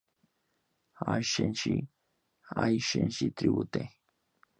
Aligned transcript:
I, 1.15 1.19
Senshi: 1.31 1.75
Ai 2.63 2.79
Senshi 2.87 3.27
Tribute 3.35 3.83